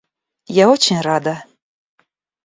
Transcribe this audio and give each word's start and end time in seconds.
Я 0.63 0.67
очень 0.71 0.99
рада! 0.99 1.45